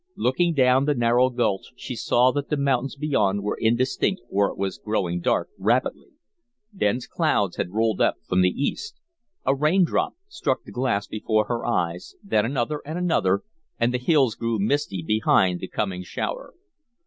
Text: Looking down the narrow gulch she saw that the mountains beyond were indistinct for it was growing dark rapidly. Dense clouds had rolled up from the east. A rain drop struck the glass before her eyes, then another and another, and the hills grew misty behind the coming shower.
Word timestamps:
Looking 0.17 0.55
down 0.55 0.85
the 0.85 0.95
narrow 0.95 1.29
gulch 1.29 1.73
she 1.75 1.95
saw 1.95 2.31
that 2.31 2.49
the 2.49 2.57
mountains 2.57 2.95
beyond 2.95 3.43
were 3.43 3.55
indistinct 3.61 4.23
for 4.31 4.47
it 4.49 4.57
was 4.57 4.79
growing 4.79 5.19
dark 5.21 5.49
rapidly. 5.59 6.07
Dense 6.75 7.05
clouds 7.05 7.57
had 7.57 7.69
rolled 7.75 8.01
up 8.01 8.15
from 8.27 8.41
the 8.41 8.49
east. 8.49 8.99
A 9.45 9.53
rain 9.53 9.83
drop 9.83 10.15
struck 10.27 10.63
the 10.63 10.71
glass 10.71 11.05
before 11.05 11.45
her 11.45 11.67
eyes, 11.67 12.15
then 12.23 12.47
another 12.47 12.81
and 12.83 12.97
another, 12.97 13.43
and 13.79 13.93
the 13.93 13.99
hills 13.99 14.33
grew 14.33 14.57
misty 14.57 15.03
behind 15.03 15.59
the 15.59 15.67
coming 15.67 16.01
shower. 16.01 16.55